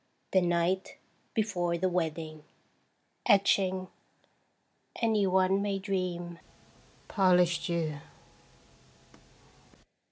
THE 0.31 0.41
NIGHT 0.41 0.97
BEFORE 1.35 1.77
THE 1.77 1.87
WEDDING 1.87 2.41
Etching. 3.27 3.87
'Any 4.95 5.27
one 5.27 5.61
may 5.61 5.77
dream." 5.77 6.39
Polish 7.07 7.59
Jew. 7.59 7.97